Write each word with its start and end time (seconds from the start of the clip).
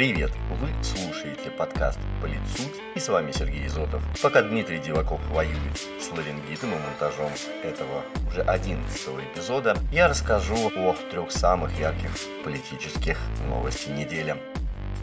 Привет! 0.00 0.32
Вы 0.58 0.68
слушаете 0.82 1.50
подкаст 1.50 1.98
«Политсуд» 2.22 2.72
и 2.94 2.98
с 2.98 3.06
вами 3.10 3.32
Сергей 3.32 3.66
Изотов. 3.66 4.02
Пока 4.22 4.40
Дмитрий 4.40 4.78
Диваков 4.78 5.20
воюет 5.28 5.76
с 5.76 6.10
ларингитом 6.10 6.72
и 6.72 6.76
монтажом 6.76 7.30
этого 7.62 8.02
уже 8.26 8.40
одиннадцатого 8.40 9.20
эпизода, 9.20 9.76
я 9.92 10.08
расскажу 10.08 10.72
о 10.74 10.96
трех 11.10 11.30
самых 11.30 11.78
ярких 11.78 12.08
политических 12.42 13.18
новостей 13.46 13.92
недели. 13.92 14.36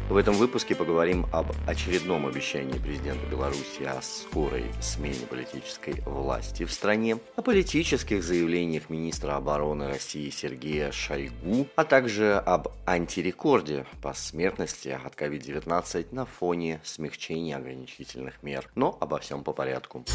В 0.09 0.15
этом 0.15 0.35
выпуске 0.35 0.73
поговорим 0.73 1.25
об 1.33 1.47
очередном 1.67 2.27
обещании 2.27 2.79
президента 2.79 3.25
Беларуси 3.29 3.83
о 3.83 4.01
скорой 4.01 4.63
смене 4.81 5.27
политической 5.29 6.01
власти 6.05 6.63
в 6.63 6.71
стране, 6.71 7.19
о 7.35 7.41
политических 7.41 8.23
заявлениях 8.23 8.89
министра 8.89 9.35
обороны 9.35 9.89
России 9.89 10.29
Сергея 10.29 10.93
Шойгу, 10.93 11.67
а 11.75 11.83
также 11.83 12.35
об 12.35 12.69
антирекорде 12.85 13.85
по 14.01 14.13
смертности 14.13 14.87
от 14.87 15.13
COVID-19 15.13 16.07
на 16.11 16.25
фоне 16.25 16.79
смягчения 16.85 17.57
ограничительных 17.57 18.41
мер. 18.43 18.69
Но 18.75 18.97
обо 19.01 19.19
всем 19.19 19.43
по 19.43 19.51
порядку 19.51 20.05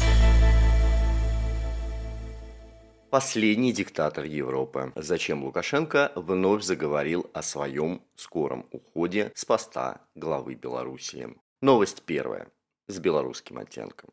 последний 3.13 3.71
диктатор 3.71 4.25
Европы. 4.25 4.91
Зачем 4.95 5.43
Лукашенко 5.43 6.11
вновь 6.15 6.63
заговорил 6.63 7.29
о 7.31 7.43
своем 7.43 8.01
скором 8.15 8.65
уходе 8.71 9.31
с 9.35 9.45
поста 9.45 10.01
главы 10.15 10.55
Белоруссии. 10.55 11.27
Новость 11.61 12.01
первая 12.07 12.47
с 12.87 12.97
белорусским 12.97 13.59
оттенком. 13.59 14.09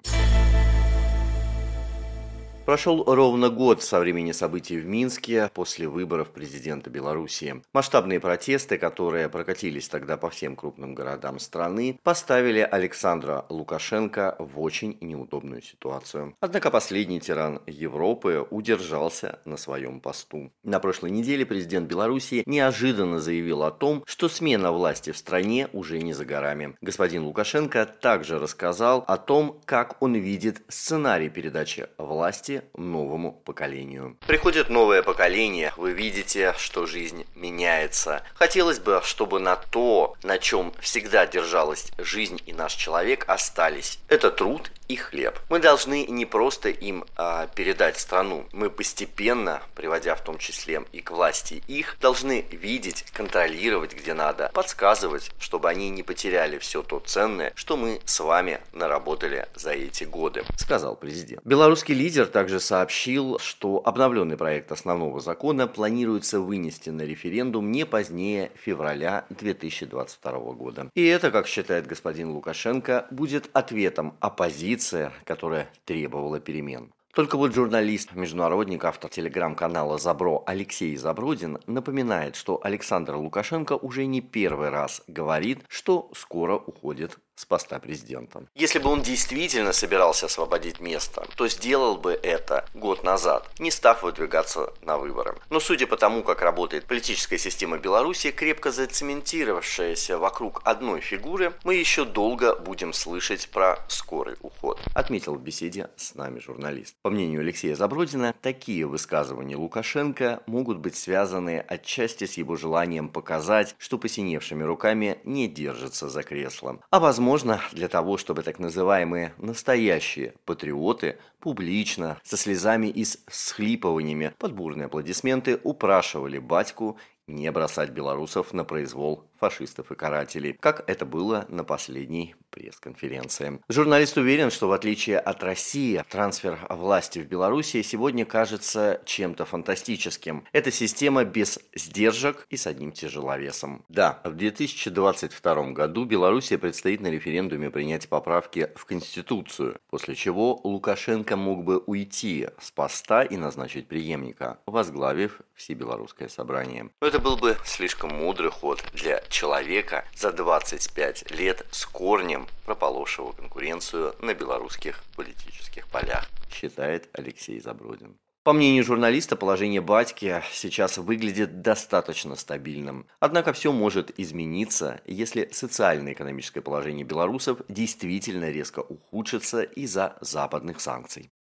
Прошел 2.67 3.03
ровно 3.05 3.49
год 3.49 3.83
со 3.83 3.99
времени 3.99 4.33
событий 4.33 4.79
в 4.79 4.87
Минске 4.87 5.51
после 5.55 5.89
выборов 5.89 6.29
президента 6.29 6.91
Беларуси. 6.91 7.63
Масштабные 7.73 8.21
протесты, 8.21 8.79
которые 8.79 9.29
прокатились 9.29 9.89
тогда 9.89 10.17
по 10.17 10.31
всем 10.31 10.55
крупным 10.55 10.95
городам 10.95 11.39
страны, 11.39 11.99
поставили 12.05 12.61
Александра 12.61 13.47
Лукашенко 13.49 14.37
в 14.39 14.61
очень 14.61 14.99
неудобную 15.01 15.63
ситуацию. 15.63 16.37
Однако 16.41 16.71
последний 16.71 17.19
тиран 17.19 17.61
Европы 17.67 18.47
удержался 18.51 19.41
на 19.45 19.57
своем 19.57 20.01
посту. 20.01 20.53
На 20.63 20.79
прошлой 20.81 21.11
неделе 21.11 21.47
президент 21.47 21.89
Беларуси 21.89 22.45
неожиданно 22.47 23.21
заявил 23.21 23.65
о 23.65 23.73
том, 23.73 24.05
что 24.07 24.29
смена 24.29 24.71
власти 24.71 25.11
в 25.11 25.17
стране 25.17 25.69
уже 25.73 26.01
не 26.03 26.13
за 26.13 26.25
горами. 26.25 26.77
Господин 26.83 27.25
Лукашенко 27.25 27.87
также 27.87 28.39
рассказал 28.39 29.03
о 29.09 29.17
том, 29.17 29.61
как 29.65 30.01
он 30.01 30.15
видит 30.15 30.63
сценарий 30.69 31.31
передачи 31.31 31.89
власти 31.99 32.50
новому 32.77 33.33
поколению. 33.33 34.17
Приходит 34.27 34.69
новое 34.71 35.03
поколение, 35.03 35.73
вы 35.77 35.93
видите, 35.93 36.55
что 36.59 36.87
жизнь 36.87 37.27
меняется. 37.35 38.23
Хотелось 38.35 38.79
бы, 38.79 39.01
чтобы 39.05 39.41
на 39.41 39.57
то, 39.57 40.15
на 40.23 40.39
чем 40.39 40.73
всегда 40.81 41.27
держалась 41.27 41.91
жизнь 41.99 42.41
и 42.47 42.53
наш 42.53 42.75
человек, 42.75 43.25
остались. 43.29 43.99
Это 44.09 44.31
труд 44.31 44.71
и 44.91 44.97
хлеб. 44.97 45.39
Мы 45.49 45.61
должны 45.61 46.05
не 46.07 46.27
просто 46.27 46.69
им 46.69 47.05
а, 47.17 47.47
передать 47.47 47.97
страну, 47.97 48.47
мы 48.53 48.71
постепенно, 48.71 49.63
приводя 49.77 50.17
в 50.17 50.25
том 50.25 50.37
числе 50.37 50.83
и 50.91 51.01
к 51.01 51.13
власти 51.13 51.63
их, 51.69 51.97
должны 52.01 52.45
видеть, 52.51 53.05
контролировать, 53.13 53.95
где 53.95 54.15
надо, 54.15 54.51
подсказывать, 54.53 55.31
чтобы 55.39 55.69
они 55.69 55.91
не 55.91 56.03
потеряли 56.03 56.59
все 56.59 56.83
то 56.83 56.99
ценное, 56.99 57.53
что 57.55 57.77
мы 57.77 58.01
с 58.05 58.19
вами 58.19 58.61
наработали 58.73 59.47
за 59.55 59.71
эти 59.71 60.03
годы, 60.03 60.45
сказал 60.57 60.97
президент. 60.97 61.41
Белорусский 61.45 61.95
лидер 61.95 62.27
также 62.27 62.59
сообщил, 62.59 63.39
что 63.39 63.81
обновленный 63.85 64.37
проект 64.37 64.73
основного 64.73 65.21
закона 65.21 65.69
планируется 65.69 66.41
вынести 66.41 66.91
на 66.91 67.03
референдум 67.03 67.71
не 67.71 67.87
позднее 67.87 68.51
февраля 68.57 69.25
2022 69.31 70.33
года. 70.55 70.91
И 70.97 71.07
это, 71.07 71.31
как 71.31 71.47
считает 71.47 71.87
господин 71.87 72.31
Лукашенко, 72.31 73.07
будет 73.13 73.49
ответом 73.53 74.17
оппозиции 74.19 74.80
оппозиция, 74.81 75.13
которая 75.25 75.69
требовала 75.85 76.41
перемен. 76.41 76.93
Только 77.15 77.37
вот 77.37 77.55
журналист, 77.55 78.15
международник, 78.15 78.85
автор 78.85 79.11
телеграм-канала 79.11 79.99
«Забро» 79.99 80.45
Алексей 80.47 80.97
Забродин 80.97 81.59
напоминает, 81.67 82.37
что 82.37 82.61
Александр 82.63 83.17
Лукашенко 83.17 83.73
уже 83.75 84.07
не 84.07 84.21
первый 84.21 84.71
раз 84.71 85.03
говорит, 85.09 85.65
что 85.69 86.09
скоро 86.15 86.55
уходит 86.55 87.19
с 87.41 87.47
поста 87.47 87.79
президента. 87.79 88.45
Если 88.55 88.79
бы 88.79 88.91
он 88.91 89.01
действительно 89.01 89.73
собирался 89.73 90.27
освободить 90.27 90.79
место, 90.79 91.27
то 91.37 91.49
сделал 91.49 91.97
бы 91.97 92.13
это 92.13 92.67
год 92.75 93.03
назад, 93.03 93.49
не 93.59 93.71
став 93.71 94.03
выдвигаться 94.03 94.75
на 94.83 94.99
выборы. 94.99 95.39
Но 95.49 95.59
судя 95.59 95.87
по 95.87 95.97
тому, 95.97 96.23
как 96.23 96.43
работает 96.43 96.85
политическая 96.85 97.39
система 97.39 97.79
Беларуси, 97.79 98.31
крепко 98.31 98.71
зацементировавшаяся 98.71 100.19
вокруг 100.19 100.61
одной 100.65 101.01
фигуры, 101.01 101.55
мы 101.65 101.77
еще 101.77 102.05
долго 102.05 102.55
будем 102.57 102.93
слышать 102.93 103.49
про 103.49 103.79
скорый 103.89 104.37
уход, 104.43 104.79
отметил 104.95 105.35
в 105.35 105.41
беседе 105.41 105.89
с 105.97 106.15
нами 106.15 106.41
журналист. 106.41 106.95
По 107.01 107.09
мнению 107.09 107.41
Алексея 107.41 107.75
Забродина, 107.75 108.35
такие 108.43 108.85
высказывания 108.85 109.57
Лукашенко 109.57 110.43
могут 110.47 110.77
быть 110.77 110.97
связаны 110.97 111.65
отчасти 111.67 112.27
с 112.27 112.35
его 112.35 112.57
желанием 112.57 113.09
показать, 113.09 113.75
что 113.79 113.97
посиневшими 113.97 114.63
руками 114.63 115.21
не 115.25 115.49
держится 115.49 116.11
за 116.11 116.23
кресло, 116.23 116.81
а 116.91 117.01
возможно 117.01 117.30
возможно, 117.31 117.61
для 117.71 117.87
того, 117.87 118.17
чтобы 118.17 118.43
так 118.43 118.59
называемые 118.59 119.35
настоящие 119.39 120.35
патриоты 120.45 121.17
публично, 121.39 122.19
со 122.25 122.37
слезами 122.37 122.89
и 122.89 123.05
с 123.05 123.21
схлипываниями 123.29 124.35
под 124.37 124.53
бурные 124.53 124.87
аплодисменты 124.87 125.61
упрашивали 125.63 126.39
батьку 126.39 126.99
не 127.29 127.53
бросать 127.53 127.91
белорусов 127.91 128.53
на 128.53 128.65
произвол 128.65 129.30
фашистов 129.41 129.91
и 129.91 129.95
карателей, 129.95 130.57
как 130.61 130.85
это 130.87 131.07
было 131.07 131.47
на 131.49 131.65
последней 131.65 132.35
пресс-конференции. 132.51 133.61
Журналист 133.69 134.17
уверен, 134.17 134.51
что 134.51 134.69
в 134.69 134.73
отличие 134.73 135.19
от 135.19 135.43
России, 135.43 136.05
трансфер 136.09 136.59
власти 136.69 137.21
в 137.21 137.27
Беларуси 137.27 137.83
сегодня 137.83 138.25
кажется 138.27 139.01
чем-то 139.07 139.45
фантастическим. 139.45 140.45
Это 140.53 140.71
система 140.71 141.25
без 141.25 141.59
сдержек 141.75 142.47
и 142.51 142.57
с 142.57 142.67
одним 142.67 142.93
тяжеловесом. 142.93 143.85
Да, 143.89 144.21
в 144.25 144.35
2022 144.35 145.71
году 145.73 146.05
Белоруссия 146.05 146.59
предстоит 146.59 147.01
на 147.01 147.09
референдуме 147.09 147.71
принять 147.71 148.09
поправки 148.09 148.71
в 148.75 148.85
Конституцию, 148.85 149.79
после 149.89 150.15
чего 150.15 150.61
Лукашенко 150.65 151.37
мог 151.37 151.65
бы 151.65 151.79
уйти 151.79 152.49
с 152.61 152.71
поста 152.71 153.23
и 153.23 153.37
назначить 153.37 153.89
преемника, 153.89 154.59
возглавив 154.67 155.41
Всебелорусское 155.55 156.29
собрание. 156.29 156.91
Но 157.01 157.07
это 157.07 157.19
был 157.19 157.37
бы 157.37 157.57
слишком 157.65 158.11
мудрый 158.11 158.51
ход 158.51 158.83
для 158.93 159.23
человека 159.31 160.05
за 160.15 160.33
25 160.33 161.31
лет 161.31 161.65
с 161.71 161.87
корнем 161.87 162.47
прополошего 162.67 163.33
конкуренцию 163.33 164.15
на 164.21 164.35
белорусских 164.35 165.03
политических 165.17 165.89
полях, 165.89 166.29
считает 166.53 167.09
Алексей 167.15 167.59
Забродин. 167.61 168.17
По 168.43 168.55
мнению 168.55 168.85
журналиста, 168.85 169.37
положение 169.37 169.83
батьки 169.83 170.43
сейчас 170.51 170.97
выглядит 170.97 171.61
достаточно 171.61 172.37
стабильным. 172.37 173.07
Однако 173.21 173.53
все 173.53 173.71
может 173.71 174.19
измениться, 174.19 175.03
если 175.05 175.49
социально-экономическое 175.53 176.63
положение 176.63 177.05
белорусов 177.05 177.61
действительно 177.69 178.51
резко 178.51 178.81
ухудшится 178.81 179.63
из-за 179.63 180.17
западных 180.23 180.81
санкций 180.81 181.31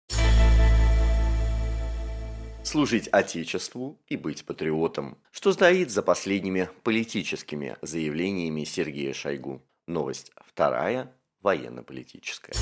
служить 2.62 3.08
Отечеству 3.08 4.00
и 4.08 4.16
быть 4.16 4.44
патриотом, 4.44 5.18
что 5.30 5.52
стоит 5.52 5.90
за 5.90 6.02
последними 6.02 6.68
политическими 6.82 7.76
заявлениями 7.82 8.64
Сергея 8.64 9.12
Шойгу. 9.12 9.62
Новость 9.86 10.32
вторая, 10.46 11.12
военно-политическая. 11.42 12.54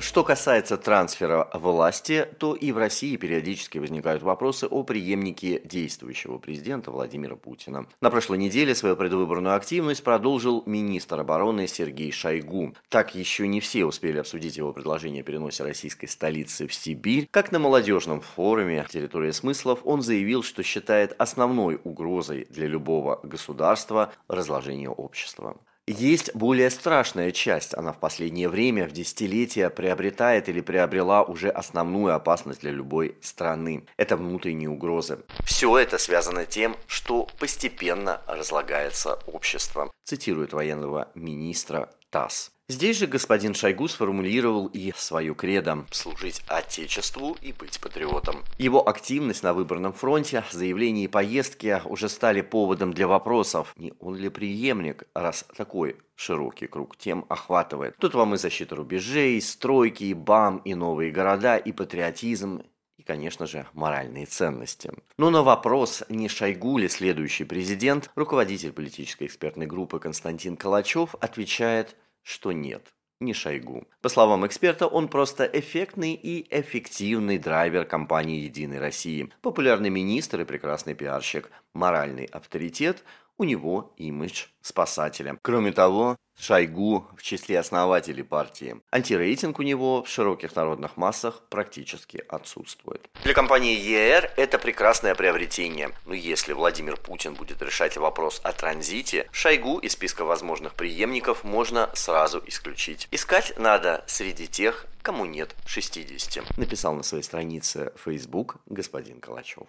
Что 0.00 0.22
касается 0.22 0.76
трансфера 0.76 1.50
власти, 1.54 2.28
то 2.38 2.54
и 2.54 2.70
в 2.70 2.78
России 2.78 3.16
периодически 3.16 3.78
возникают 3.78 4.22
вопросы 4.22 4.66
о 4.66 4.84
преемнике 4.84 5.60
действующего 5.64 6.38
президента 6.38 6.92
Владимира 6.92 7.34
Путина. 7.34 7.86
На 8.00 8.10
прошлой 8.10 8.38
неделе 8.38 8.76
свою 8.76 8.94
предвыборную 8.94 9.56
активность 9.56 10.04
продолжил 10.04 10.62
министр 10.66 11.20
обороны 11.20 11.66
Сергей 11.66 12.12
Шойгу. 12.12 12.74
Так 12.88 13.16
еще 13.16 13.48
не 13.48 13.58
все 13.58 13.84
успели 13.84 14.18
обсудить 14.18 14.56
его 14.56 14.72
предложение 14.72 15.22
о 15.22 15.24
переносе 15.24 15.64
российской 15.64 16.06
столицы 16.06 16.68
в 16.68 16.74
Сибирь. 16.74 17.26
Как 17.32 17.50
на 17.50 17.58
молодежном 17.58 18.20
форуме 18.20 18.86
«Территория 18.88 19.32
смыслов» 19.32 19.80
он 19.82 20.02
заявил, 20.02 20.44
что 20.44 20.62
считает 20.62 21.16
основной 21.18 21.80
угрозой 21.82 22.46
для 22.50 22.68
любого 22.68 23.18
государства 23.24 24.12
разложение 24.28 24.90
общества. 24.90 25.56
Есть 25.88 26.34
более 26.34 26.68
страшная 26.68 27.32
часть. 27.32 27.72
Она 27.74 27.94
в 27.94 27.98
последнее 27.98 28.50
время, 28.50 28.86
в 28.86 28.92
десятилетия, 28.92 29.70
приобретает 29.70 30.50
или 30.50 30.60
приобрела 30.60 31.22
уже 31.22 31.48
основную 31.48 32.14
опасность 32.14 32.60
для 32.60 32.72
любой 32.72 33.16
страны. 33.22 33.86
Это 33.96 34.18
внутренние 34.18 34.68
угрозы. 34.68 35.20
Все 35.44 35.78
это 35.78 35.96
связано 35.96 36.44
тем, 36.44 36.76
что 36.86 37.26
постепенно 37.38 38.20
разлагается 38.26 39.18
общество. 39.26 39.90
Цитирует 40.04 40.52
военного 40.52 41.08
министра 41.14 41.88
ТАСС. 42.10 42.52
Здесь 42.70 42.98
же 42.98 43.06
господин 43.06 43.54
Шойгу 43.54 43.88
сформулировал 43.88 44.66
и 44.66 44.92
свою 44.94 45.34
кредо– 45.34 45.86
служить 45.90 46.42
Отечеству 46.48 47.34
и 47.40 47.54
быть 47.54 47.80
патриотом. 47.80 48.44
Его 48.58 48.86
активность 48.86 49.42
на 49.42 49.54
выборном 49.54 49.94
фронте, 49.94 50.44
заявления 50.50 51.04
и 51.04 51.08
поездки 51.08 51.80
уже 51.86 52.10
стали 52.10 52.42
поводом 52.42 52.92
для 52.92 53.08
вопросов, 53.08 53.72
не 53.78 53.94
он 54.00 54.16
ли 54.16 54.28
преемник, 54.28 55.04
раз 55.14 55.46
такой 55.56 55.96
широкий 56.14 56.66
круг 56.66 56.98
тем 56.98 57.24
охватывает. 57.30 57.96
Тут 57.96 58.12
вам 58.12 58.34
и 58.34 58.36
защита 58.36 58.76
рубежей, 58.76 59.40
стройки, 59.40 60.04
и 60.04 60.12
БАМ, 60.12 60.58
и 60.58 60.74
новые 60.74 61.10
города, 61.10 61.56
и 61.56 61.72
патриотизм, 61.72 62.64
и, 62.98 63.02
конечно 63.02 63.46
же, 63.46 63.66
моральные 63.72 64.26
ценности. 64.26 64.92
Но 65.16 65.30
на 65.30 65.42
вопрос, 65.42 66.04
не 66.10 66.28
Шойгу 66.28 66.76
ли 66.76 66.90
следующий 66.90 67.44
президент, 67.44 68.10
руководитель 68.14 68.72
политической 68.72 69.24
экспертной 69.24 69.64
группы 69.64 69.98
Константин 69.98 70.58
Калачев 70.58 71.14
отвечает– 71.18 71.96
что 72.28 72.52
нет, 72.52 72.92
не 73.20 73.32
Шойгу. 73.32 73.88
По 74.02 74.10
словам 74.10 74.46
эксперта, 74.46 74.86
он 74.86 75.08
просто 75.08 75.44
эффектный 75.44 76.12
и 76.12 76.46
эффективный 76.50 77.38
драйвер 77.38 77.86
компании 77.86 78.40
«Единой 78.40 78.78
России», 78.78 79.32
популярный 79.40 79.88
министр 79.88 80.42
и 80.42 80.44
прекрасный 80.44 80.94
пиарщик, 80.94 81.50
моральный 81.72 82.26
авторитет, 82.26 83.02
у 83.38 83.44
него 83.44 83.94
имидж 83.96 84.46
спасателя. 84.60 85.38
Кроме 85.42 85.72
того, 85.72 86.16
Шойгу 86.38 87.08
в 87.16 87.22
числе 87.22 87.58
основателей 87.58 88.22
партии. 88.22 88.80
Антирейтинг 88.92 89.58
у 89.58 89.62
него 89.62 90.04
в 90.04 90.08
широких 90.08 90.54
народных 90.54 90.96
массах 90.96 91.42
практически 91.48 92.22
отсутствует. 92.28 93.10
Для 93.24 93.34
компании 93.34 93.76
ЕР 93.76 94.32
это 94.36 94.58
прекрасное 94.58 95.14
приобретение. 95.16 95.90
Но 96.06 96.14
если 96.14 96.52
Владимир 96.52 96.96
Путин 96.96 97.34
будет 97.34 97.60
решать 97.60 97.96
вопрос 97.96 98.40
о 98.44 98.52
транзите, 98.52 99.28
Шойгу 99.32 99.78
из 99.78 99.92
списка 99.92 100.24
возможных 100.24 100.74
преемников 100.74 101.42
можно 101.42 101.90
сразу 101.94 102.40
исключить. 102.46 103.08
Искать 103.10 103.54
надо 103.58 104.04
среди 104.06 104.46
тех, 104.46 104.86
кому 105.02 105.24
нет 105.24 105.56
60. 105.66 106.56
Написал 106.56 106.94
на 106.94 107.02
своей 107.02 107.24
странице 107.24 107.92
Facebook 107.96 108.56
господин 108.66 109.20
Калачев. 109.20 109.66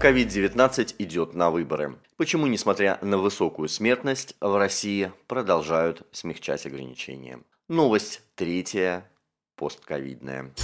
COVID-19 0.00 0.94
идет 0.98 1.34
на 1.34 1.50
выборы. 1.50 1.98
Почему, 2.16 2.46
несмотря 2.46 2.98
на 3.02 3.18
высокую 3.18 3.68
смертность, 3.68 4.34
в 4.40 4.56
России 4.56 5.12
продолжают 5.26 6.08
смягчать 6.10 6.64
ограничения? 6.64 7.40
Новость 7.68 8.22
третья, 8.34 9.10
постковидная. 9.56 10.54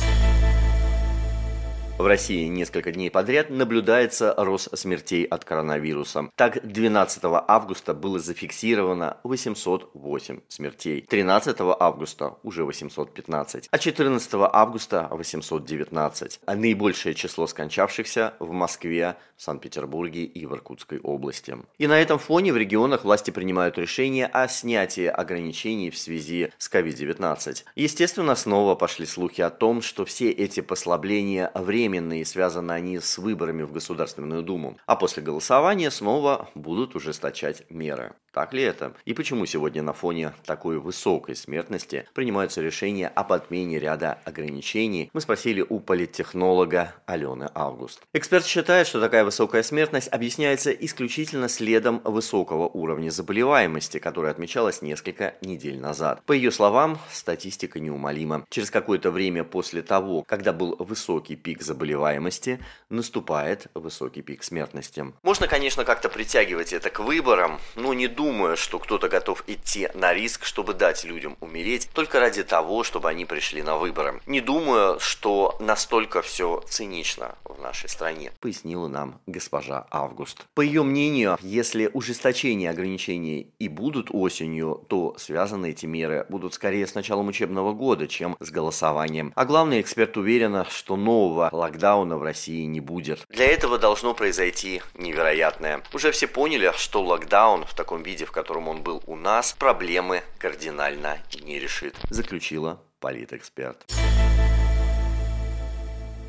В 1.98 2.06
России 2.06 2.44
несколько 2.46 2.93
дней 2.93 3.10
подряд 3.10 3.48
наблюдается 3.48 4.34
рост 4.37 4.69
смертей 4.76 5.25
от 5.25 5.46
коронавируса. 5.46 6.28
Так, 6.34 6.60
12 6.62 7.22
августа 7.25 7.94
было 7.94 8.19
зафиксировано 8.19 9.16
808 9.25 10.40
смертей, 10.46 11.00
13 11.00 11.56
августа 11.58 12.34
уже 12.43 12.64
815, 12.64 13.69
а 13.70 13.78
14 13.78 14.31
августа 14.34 15.08
819. 15.10 16.40
А 16.44 16.54
наибольшее 16.54 17.14
число 17.14 17.46
скончавшихся 17.46 18.34
в 18.40 18.52
Москве, 18.52 19.16
Санкт-Петербурге 19.38 20.25
и 20.25 20.44
в 20.44 20.52
Иркутской 20.52 20.98
области. 20.98 21.56
И 21.78 21.87
на 21.87 21.98
этом 21.98 22.19
фоне 22.19 22.52
в 22.52 22.58
регионах 22.58 23.04
власти 23.04 23.31
принимают 23.31 23.78
решение 23.78 24.26
о 24.26 24.48
снятии 24.48 25.06
ограничений 25.06 25.90
в 25.90 25.96
связи 25.96 26.52
с 26.58 26.70
COVID-19. 26.70 27.64
Естественно, 27.75 28.34
снова 28.34 28.75
пошли 28.75 29.06
слухи 29.06 29.40
о 29.40 29.48
том, 29.48 29.81
что 29.81 30.04
все 30.04 30.31
эти 30.31 30.60
послабления 30.60 31.50
временно 31.54 31.85
временные, 31.86 32.24
связаны 32.24 32.72
они 32.72 32.98
с 32.98 33.16
выборами 33.18 33.62
в 33.62 33.72
Государственную 33.72 34.42
Думу. 34.42 34.76
А 34.86 34.96
после 34.96 35.22
голосования 35.22 35.90
снова 35.90 36.48
будут 36.54 36.96
ужесточать 36.96 37.64
меры. 37.70 38.14
Так 38.36 38.52
ли 38.52 38.64
это? 38.64 38.92
И 39.06 39.14
почему 39.14 39.46
сегодня 39.46 39.82
на 39.82 39.94
фоне 39.94 40.34
такой 40.44 40.78
высокой 40.78 41.34
смертности 41.34 42.06
принимаются 42.12 42.60
решения 42.60 43.08
об 43.08 43.32
отмене 43.32 43.78
ряда 43.78 44.18
ограничений? 44.26 45.08
Мы 45.14 45.22
спросили 45.22 45.64
у 45.66 45.80
политтехнолога 45.80 46.92
Алены 47.06 47.48
Август. 47.54 48.02
Эксперт 48.12 48.44
считает, 48.44 48.88
что 48.88 49.00
такая 49.00 49.24
высокая 49.24 49.62
смертность 49.62 50.08
объясняется 50.12 50.70
исключительно 50.70 51.48
следом 51.48 52.02
высокого 52.04 52.68
уровня 52.68 53.08
заболеваемости, 53.08 53.96
которая 53.96 54.32
отмечалась 54.32 54.82
несколько 54.82 55.36
недель 55.40 55.80
назад. 55.80 56.22
По 56.26 56.32
ее 56.32 56.50
словам, 56.50 56.98
статистика 57.10 57.80
неумолима. 57.80 58.44
Через 58.50 58.70
какое-то 58.70 59.10
время 59.10 59.44
после 59.44 59.80
того, 59.80 60.22
когда 60.28 60.52
был 60.52 60.76
высокий 60.78 61.36
пик 61.36 61.62
заболеваемости, 61.62 62.60
наступает 62.90 63.68
высокий 63.72 64.20
пик 64.20 64.42
смертности. 64.42 65.06
Можно, 65.22 65.48
конечно, 65.48 65.86
как-то 65.86 66.10
притягивать 66.10 66.74
это 66.74 66.90
к 66.90 67.00
выборам, 67.00 67.58
но 67.76 67.94
не 67.94 68.08
думать, 68.08 68.25
думаю, 68.26 68.56
что 68.56 68.81
кто-то 68.81 69.08
готов 69.08 69.44
идти 69.46 69.88
на 69.94 70.12
риск, 70.12 70.44
чтобы 70.44 70.75
дать 70.75 71.05
людям 71.05 71.37
умереть, 71.40 71.88
только 71.93 72.19
ради 72.19 72.43
того, 72.43 72.82
чтобы 72.82 73.08
они 73.08 73.25
пришли 73.25 73.62
на 73.62 73.76
выборы. 73.76 74.20
Не 74.26 74.40
думаю, 74.40 74.99
что 74.99 75.56
настолько 75.61 76.23
все 76.23 76.61
цинично 76.69 77.37
в 77.44 77.62
нашей 77.62 77.88
стране, 77.88 78.32
пояснила 78.40 78.88
нам 78.88 79.20
госпожа 79.26 79.87
Август. 79.93 80.44
По 80.55 80.61
ее 80.61 80.82
мнению, 80.82 81.38
если 81.40 81.88
ужесточение 81.93 82.70
ограничений 82.70 83.52
и 83.61 83.69
будут 83.69 84.08
осенью, 84.11 84.84
то 84.88 85.14
связаны 85.19 85.70
эти 85.70 85.87
меры 85.87 86.26
будут 86.29 86.55
скорее 86.55 86.88
с 86.88 86.96
началом 86.96 87.29
учебного 87.29 87.72
года, 87.75 88.08
чем 88.08 88.37
с 88.40 88.50
голосованием. 88.50 89.32
А 89.37 89.44
главный 89.44 89.81
эксперт 89.81 90.17
уверена, 90.17 90.67
что 90.69 90.96
нового 90.96 91.49
локдауна 91.52 92.19
в 92.19 92.25
России 92.25 92.64
не 92.64 92.81
будет. 92.81 93.25
Для 93.29 93.46
этого 93.46 93.79
должно 93.79 94.14
произойти 94.14 94.82
невероятное. 94.94 95.82
Уже 95.94 96.11
все 96.11 96.26
поняли, 96.26 96.72
что 96.76 97.02
локдаун 97.02 97.64
в 97.64 97.75
таком 97.75 98.02
виде 98.02 98.15
виде, 98.16 98.24
в 98.24 98.32
котором 98.32 98.68
он 98.68 98.82
был 98.82 99.02
у 99.06 99.14
нас, 99.14 99.52
проблемы 99.52 100.22
кардинально 100.38 101.18
не 101.42 101.58
решит, 101.58 101.94
заключила 102.08 102.80
политэксперт. 103.00 103.84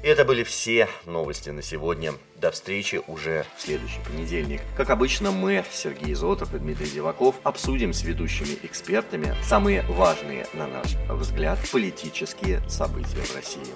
Это 0.03 0.25
были 0.25 0.43
все 0.43 0.89
новости 1.05 1.49
на 1.49 1.61
сегодня. 1.61 2.13
До 2.35 2.51
встречи 2.51 3.01
уже 3.07 3.45
в 3.55 3.61
следующий 3.61 3.99
понедельник. 4.05 4.61
Как 4.75 4.89
обычно, 4.89 5.31
мы, 5.31 5.63
Сергей 5.71 6.13
Зотов 6.13 6.53
и 6.53 6.59
Дмитрий 6.59 6.85
Зеваков, 6.87 7.35
обсудим 7.43 7.93
с 7.93 8.03
ведущими 8.03 8.57
экспертами 8.63 9.33
самые 9.43 9.83
важные, 9.83 10.45
на 10.53 10.67
наш 10.67 10.95
взгляд, 11.09 11.57
политические 11.71 12.61
события 12.69 13.21
в 13.21 13.35
России. 13.35 13.73